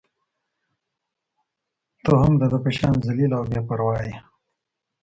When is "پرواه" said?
3.67-3.99